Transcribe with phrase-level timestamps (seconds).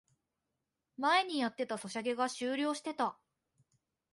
[0.97, 3.19] 前にやってたソシャゲが終了してた